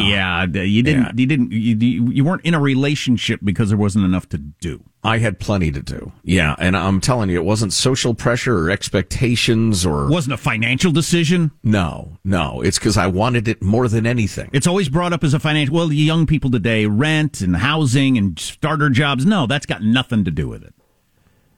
[0.46, 0.62] yeah.
[0.62, 1.02] You didn't.
[1.02, 1.12] Yeah.
[1.14, 1.52] You didn't.
[1.52, 4.82] You, you weren't in a relationship because there wasn't enough to do.
[5.04, 6.12] I had plenty to do.
[6.24, 10.38] Yeah, and I'm telling you, it wasn't social pressure or expectations or it wasn't a
[10.38, 11.52] financial decision.
[11.62, 14.48] No, no, it's because I wanted it more than anything.
[14.52, 15.74] It's always brought up as a financial.
[15.74, 19.26] Well, the young people today, rent and housing and starter jobs.
[19.26, 20.74] No, that's got nothing to do with it.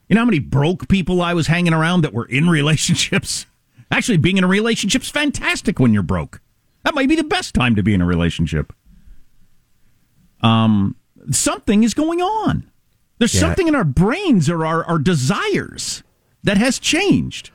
[0.09, 3.47] You know how many broke people I was hanging around that were in relationships?
[3.91, 6.41] Actually, being in a relationship's fantastic when you're broke.
[6.85, 8.73] That might be the best time to be in a relationship.
[10.43, 10.97] Um,
[11.31, 12.71] something is going on.
[13.19, 13.41] There's yeah.
[13.41, 16.03] something in our brains or our, our desires
[16.45, 17.51] that has changed.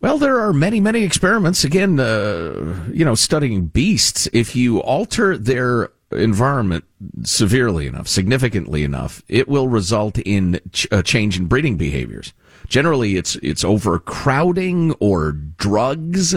[0.00, 1.64] Well, there are many, many experiments.
[1.64, 4.28] Again, uh, you know, studying beasts.
[4.32, 6.84] If you alter their environment
[7.24, 12.32] severely enough, significantly enough, it will result in ch- a change in breeding behaviors.
[12.68, 16.34] Generally, it's it's overcrowding or drugs.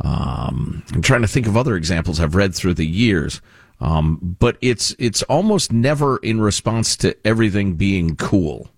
[0.00, 3.40] Um, I'm trying to think of other examples I've read through the years,
[3.80, 8.70] um, but it's it's almost never in response to everything being cool.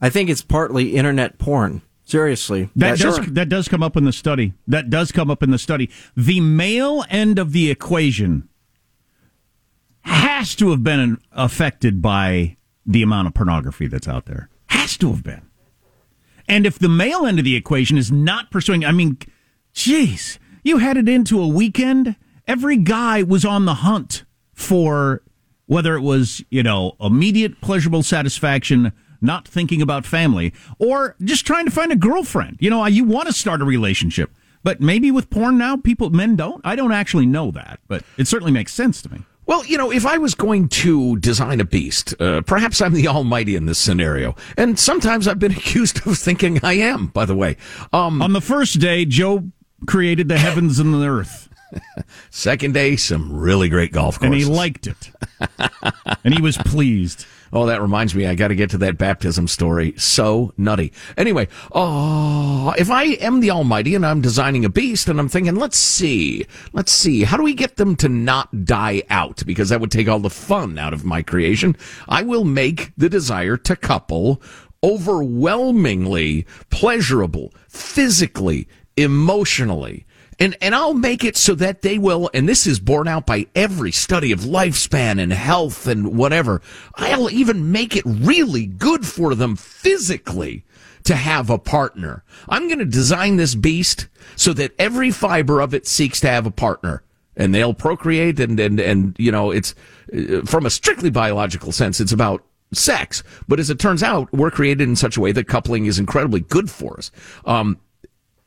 [0.00, 1.82] I think it's partly internet porn.
[2.04, 3.24] Seriously, that does sure.
[3.26, 4.52] that does come up in the study.
[4.66, 5.90] That does come up in the study.
[6.16, 8.48] The male end of the equation
[10.02, 14.48] has to have been affected by the amount of pornography that's out there.
[14.66, 15.42] Has to have been.
[16.48, 19.18] And if the male end of the equation is not pursuing, I mean,
[19.74, 25.22] jeez, you headed into a weekend, every guy was on the hunt for
[25.66, 31.64] whether it was, you know, immediate pleasurable satisfaction, not thinking about family, or just trying
[31.64, 32.56] to find a girlfriend.
[32.60, 34.32] You know, you want to start a relationship.
[34.62, 36.60] But maybe with porn now, people, men don't.
[36.64, 39.20] I don't actually know that, but it certainly makes sense to me.
[39.50, 43.08] Well, you know, if I was going to design a beast, uh, perhaps I'm the
[43.08, 44.36] almighty in this scenario.
[44.56, 47.56] And sometimes I've been accused of thinking I am, by the way.
[47.92, 49.50] Um, On the first day, Joe
[49.88, 51.48] created the heavens and the earth.
[52.30, 54.46] Second day, some really great golf courses.
[54.46, 55.10] And he liked it.
[56.22, 57.26] and he was pleased.
[57.52, 59.94] Oh, that reminds me, I got to get to that baptism story.
[59.96, 60.92] So nutty.
[61.16, 65.56] Anyway, oh, if I am the Almighty and I'm designing a beast and I'm thinking,
[65.56, 69.44] let's see, let's see, how do we get them to not die out?
[69.44, 71.76] Because that would take all the fun out of my creation.
[72.08, 74.40] I will make the desire to couple
[74.82, 80.06] overwhelmingly pleasurable, physically, emotionally
[80.40, 83.46] and and I'll make it so that they will and this is borne out by
[83.54, 86.62] every study of lifespan and health and whatever
[86.96, 90.64] I'll even make it really good for them physically
[91.04, 92.24] to have a partner.
[92.48, 96.46] I'm going to design this beast so that every fiber of it seeks to have
[96.46, 97.02] a partner.
[97.36, 99.74] And they'll procreate and and and you know it's
[100.12, 103.22] uh, from a strictly biological sense it's about sex.
[103.48, 106.40] But as it turns out we're created in such a way that coupling is incredibly
[106.40, 107.10] good for us.
[107.44, 107.78] Um,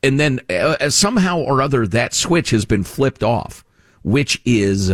[0.04, 3.64] and then uh, somehow or other that switch has been flipped off,
[4.02, 4.92] which is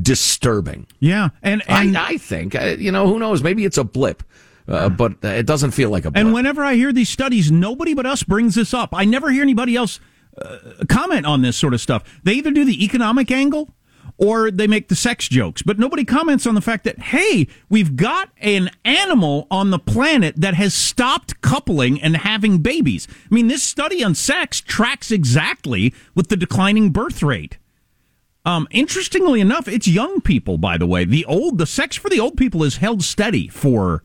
[0.00, 0.86] disturbing.
[0.98, 4.22] Yeah, and, and I, I think uh, you know who knows maybe it's a blip.
[4.66, 6.22] Uh, but it doesn't feel like a blip.
[6.22, 8.90] And whenever I hear these studies, nobody but us brings this up.
[8.92, 9.98] I never hear anybody else
[10.36, 10.58] uh,
[10.90, 12.04] comment on this sort of stuff.
[12.22, 13.70] They either do the economic angle
[14.18, 15.62] or they make the sex jokes.
[15.62, 20.34] But nobody comments on the fact that, hey, we've got an animal on the planet
[20.36, 23.06] that has stopped coupling and having babies.
[23.30, 27.58] I mean, this study on sex tracks exactly with the declining birth rate.
[28.44, 31.04] Um, interestingly enough, it's young people, by the way.
[31.04, 34.02] The old, the sex for the old people is held steady for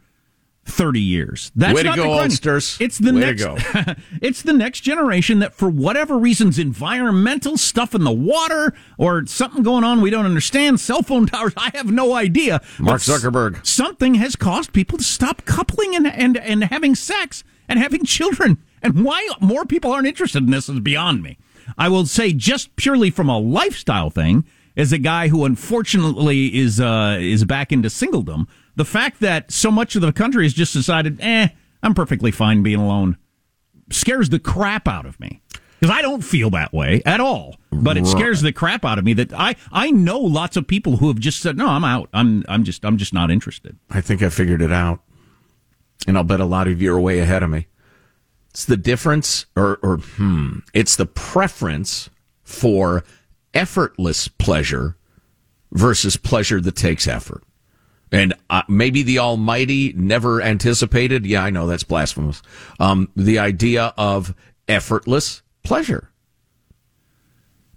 [0.65, 1.52] 30 years.
[1.56, 2.80] That's Way to not go, the oldsters.
[2.80, 3.93] It's the Way to next, go.
[4.21, 9.63] it's the next generation that for whatever reasons, environmental stuff in the water or something
[9.63, 12.62] going on we don't understand, cell phone towers, I have no idea.
[12.80, 13.65] Mark Zuckerberg.
[13.65, 18.58] Something has caused people to stop coupling and, and, and having sex and having children.
[18.82, 21.38] And why more people aren't interested in this is beyond me.
[21.78, 24.45] I will say just purely from a lifestyle thing,
[24.76, 29.71] as a guy who unfortunately is uh, is back into singledom, the fact that so
[29.71, 31.49] much of the country has just decided, eh,
[31.81, 33.17] I'm perfectly fine being alone,
[33.91, 35.41] scares the crap out of me.
[35.79, 37.57] Because I don't feel that way at all.
[37.69, 40.95] But it scares the crap out of me that I, I know lots of people
[40.95, 42.07] who have just said, No, I'm out.
[42.13, 43.77] I'm I'm just I'm just not interested.
[43.89, 45.01] I think I figured it out.
[46.07, 47.67] And I'll bet a lot of you are way ahead of me.
[48.51, 52.09] It's the difference, or, or hmm, it's the preference
[52.43, 53.03] for
[53.53, 54.95] effortless pleasure
[55.73, 57.43] versus pleasure that takes effort.
[58.13, 61.26] And uh, maybe the Almighty never anticipated.
[61.26, 62.41] Yeah, I know that's blasphemous.
[62.80, 64.34] Um, the idea of
[64.67, 66.12] effortless pleasure.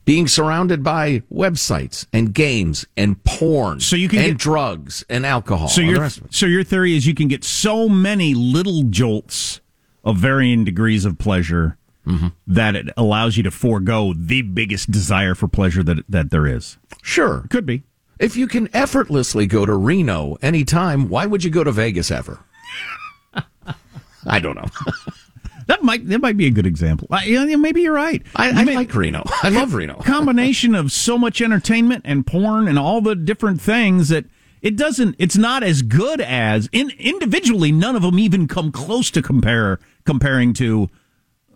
[0.05, 5.27] Being surrounded by websites and games and porn, So you can and get- drugs and
[5.27, 5.67] alcohol.
[5.69, 6.35] So your rest of it.
[6.35, 9.61] so your theory is you can get so many little jolts
[10.05, 12.29] of varying degrees of pleasure Mm-hmm.
[12.47, 16.79] that it allows you to forego the biggest desire for pleasure that that there is.
[17.03, 17.45] Sure.
[17.51, 17.83] Could be.
[18.19, 22.41] If you can effortlessly go to Reno anytime, why would you go to Vegas ever?
[24.27, 24.67] I don't know.
[25.69, 27.09] That might that might be a good example.
[27.11, 28.23] I, yeah, maybe you're right.
[28.37, 29.25] I, You I like Reno.
[29.43, 29.95] I love Reno.
[29.97, 34.27] combination of so much entertainment and porn and all the different things that
[34.63, 39.11] it doesn't it's not as good as in individually none of them even come close
[39.11, 40.89] to compare comparing to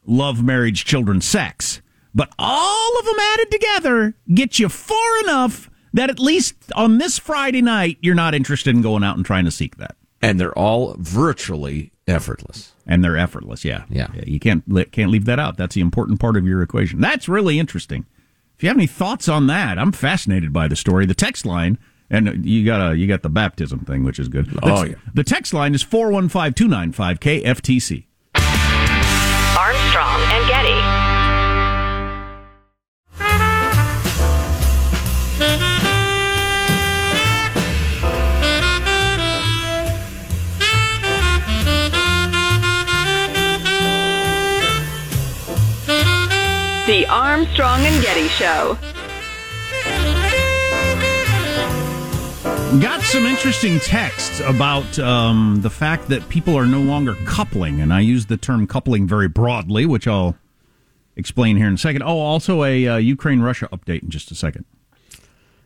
[0.06, 1.80] love marriage children sex
[2.12, 7.18] but all of them added together get you far enough that at least on this
[7.18, 10.56] friday night you're not interested in going out and trying to seek that And they're
[10.58, 12.72] all virtually effortless.
[12.86, 14.08] and they're effortless yeah Yeah.
[14.26, 17.58] you can't can't leave that out that's the important part of your equation that's really
[17.58, 18.04] interesting
[18.56, 21.78] if you have any thoughts on that i'm fascinated by the story the text line
[22.10, 24.94] and you got a you got the baptism thing which is good the, Oh, yeah.
[25.14, 28.06] the text line is 415-295 kftc
[29.56, 30.89] Armstrong and Getty.
[47.10, 48.78] Armstrong and Getty Show.
[52.78, 57.92] got some interesting texts about um, the fact that people are no longer coupling and
[57.92, 60.36] i use the term coupling very broadly which i'll
[61.16, 64.36] explain here in a second oh also a uh, ukraine russia update in just a
[64.36, 64.64] second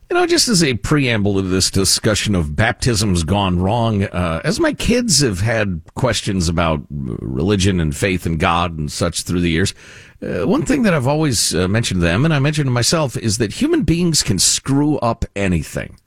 [0.09, 4.59] You know, just as a preamble to this discussion of baptisms gone wrong, uh, as
[4.59, 9.49] my kids have had questions about religion and faith and God and such through the
[9.49, 9.73] years,
[10.21, 13.17] uh, one thing that I've always uh, mentioned to them, and I mentioned to myself,
[13.17, 15.99] is that human beings can screw up anything.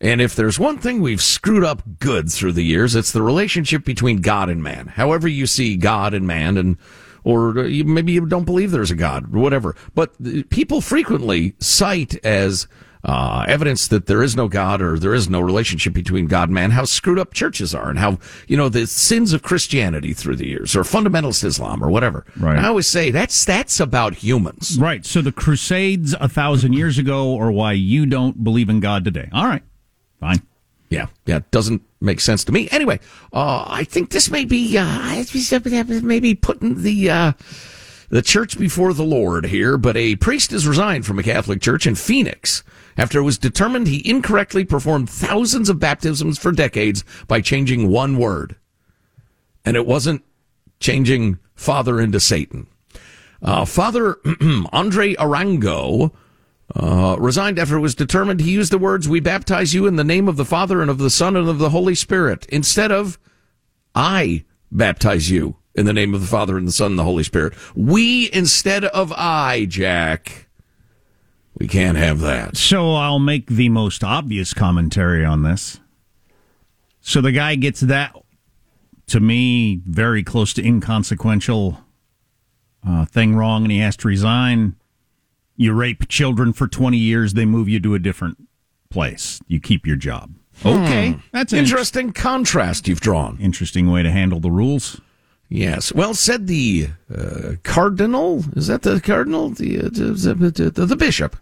[0.00, 3.84] And if there's one thing we've screwed up good through the years, it's the relationship
[3.84, 4.86] between God and man.
[4.86, 6.76] However you see God and man, and
[7.24, 9.74] or uh, maybe you don't believe there's a God, or whatever.
[9.96, 12.68] But uh, people frequently cite as
[13.06, 16.54] uh, evidence that there is no God or there is no relationship between God and
[16.54, 20.34] man how screwed up churches are and how you know the sins of Christianity through
[20.36, 22.26] the years or fundamentalist Islam or whatever.
[22.36, 22.56] Right.
[22.56, 24.76] And I always say that's that's about humans.
[24.78, 25.06] Right.
[25.06, 29.28] So the Crusades a thousand years ago, or why you don't believe in God today.
[29.32, 29.62] All right.
[30.18, 30.42] Fine.
[30.88, 32.68] Yeah, yeah, it doesn't make sense to me.
[32.70, 33.00] Anyway,
[33.32, 35.24] uh, I think this may be uh,
[36.02, 37.32] maybe putting the uh,
[38.08, 39.78] the church before the Lord here.
[39.78, 42.64] But a priest has resigned from a Catholic church in Phoenix
[42.96, 48.18] after it was determined he incorrectly performed thousands of baptisms for decades by changing one
[48.18, 48.56] word,
[49.64, 50.24] and it wasn't
[50.80, 52.66] changing Father into Satan.
[53.42, 54.16] Uh, Father
[54.72, 56.12] Andre Arango
[56.74, 60.04] uh, resigned after it was determined he used the words, We baptize you in the
[60.04, 63.18] name of the Father and of the Son and of the Holy Spirit, instead of,
[63.94, 67.22] I baptize you in the name of the Father and the Son and the Holy
[67.22, 67.54] Spirit.
[67.76, 70.45] We instead of I, Jack.
[71.58, 72.56] We can't have that.
[72.56, 75.80] So I'll make the most obvious commentary on this.
[77.00, 78.14] So the guy gets that,
[79.08, 81.80] to me, very close to inconsequential
[82.86, 84.76] uh, thing wrong, and he has to resign.
[85.56, 88.36] You rape children for 20 years, they move you to a different
[88.90, 89.40] place.
[89.46, 90.34] You keep your job.
[90.64, 91.18] Okay.
[91.32, 93.38] That's an Interesting contrast you've drawn.
[93.40, 95.00] interesting way to handle the rules.
[95.48, 95.92] Yes.
[95.92, 98.44] Well, said the uh, cardinal.
[98.56, 99.50] Is that the cardinal?
[99.50, 101.36] The, uh, the, the, the bishop.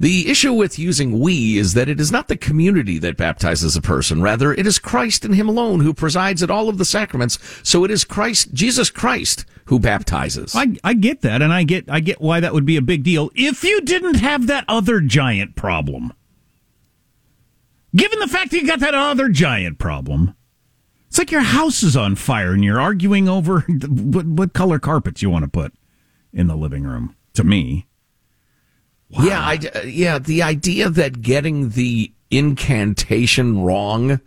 [0.00, 3.80] The issue with using we is that it is not the community that baptizes a
[3.80, 4.22] person.
[4.22, 7.38] Rather, it is Christ and Him alone who presides at all of the sacraments.
[7.62, 10.54] So it is Christ, Jesus Christ, who baptizes.
[10.54, 13.02] I, I get that, and I get I get why that would be a big
[13.02, 16.12] deal if you didn't have that other giant problem.
[17.96, 20.34] Given the fact that you got that other giant problem,
[21.18, 25.20] it's like your house is on fire and you're arguing over what, what color carpets
[25.20, 25.74] you want to put
[26.32, 27.16] in the living room.
[27.34, 27.88] To me,
[29.10, 29.24] wow.
[29.24, 34.20] yeah, I, yeah, the idea that getting the incantation wrong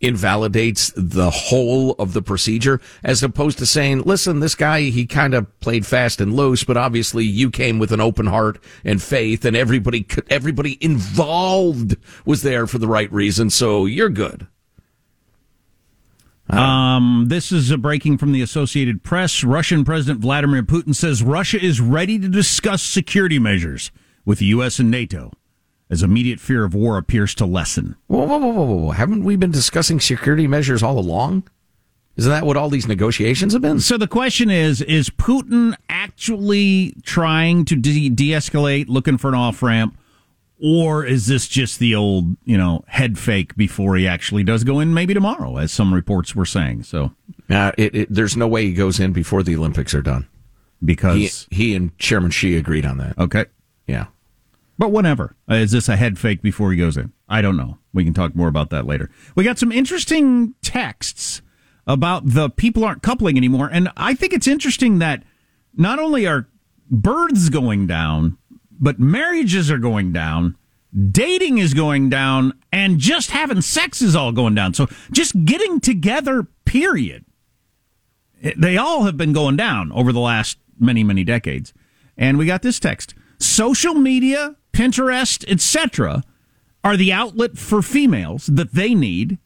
[0.00, 5.32] invalidates the whole of the procedure as opposed to saying, listen, this guy, he kind
[5.32, 9.46] of played fast and loose, but obviously you came with an open heart and faith
[9.46, 13.48] and everybody, everybody involved was there for the right reason.
[13.48, 14.46] So you're good.
[16.48, 19.42] Um, this is a breaking from the Associated Press.
[19.42, 23.90] Russian President Vladimir Putin says Russia is ready to discuss security measures
[24.24, 24.78] with the U.S.
[24.78, 25.32] and NATO
[25.90, 27.96] as immediate fear of war appears to lessen.
[28.06, 28.90] Whoa, whoa, whoa, whoa, whoa.
[28.90, 31.44] Haven't we been discussing security measures all along?
[32.16, 33.78] Isn't that what all these negotiations have been?
[33.78, 39.62] So the question is Is Putin actually trying to de escalate, looking for an off
[39.62, 39.98] ramp?
[40.58, 44.80] Or is this just the old, you know, head fake before he actually does go
[44.80, 46.84] in maybe tomorrow, as some reports were saying?
[46.84, 47.12] So,
[47.50, 50.26] uh, it, it, there's no way he goes in before the Olympics are done.
[50.84, 53.18] Because he, he and Chairman Xi agreed on that.
[53.18, 53.46] Okay.
[53.86, 54.06] Yeah.
[54.78, 55.36] But whatever.
[55.50, 57.12] Uh, is this a head fake before he goes in?
[57.28, 57.78] I don't know.
[57.92, 59.10] We can talk more about that later.
[59.34, 61.42] We got some interesting texts
[61.86, 63.70] about the people aren't coupling anymore.
[63.72, 65.22] And I think it's interesting that
[65.74, 66.48] not only are
[66.90, 68.36] births going down,
[68.78, 70.56] but marriages are going down,
[71.10, 74.74] dating is going down, and just having sex is all going down.
[74.74, 77.24] So just getting together, period.
[78.56, 81.72] They all have been going down over the last many, many decades.
[82.16, 83.14] And we got this text.
[83.38, 86.22] Social media, Pinterest, etc.,
[86.84, 89.38] are the outlet for females that they need,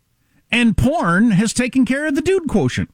[0.53, 2.91] and porn has taken care of the dude quotient.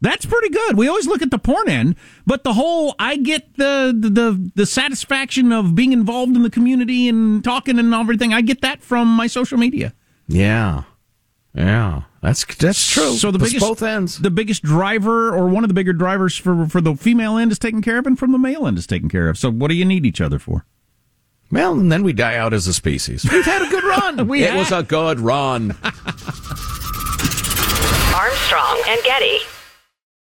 [0.00, 0.76] That's pretty good.
[0.76, 4.50] We always look at the porn end, but the whole I get the, the the
[4.54, 8.32] the, satisfaction of being involved in the community and talking and everything.
[8.32, 9.92] I get that from my social media.
[10.28, 10.84] Yeah,
[11.52, 13.14] yeah, that's that's true.
[13.14, 16.66] So the biggest both ends, the biggest driver or one of the bigger drivers for
[16.66, 19.08] for the female end is taken care of, and from the male end is taken
[19.08, 19.36] care of.
[19.36, 20.64] So what do you need each other for?
[21.50, 23.26] Well, and then we die out as a species.
[23.28, 24.28] We've had a good run.
[24.28, 25.72] we it was a good run.
[28.14, 29.38] Armstrong and Getty.